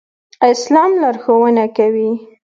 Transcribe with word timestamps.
اسلام 0.51 0.91
لارښوونه 1.01 1.65
کوي 1.77 2.09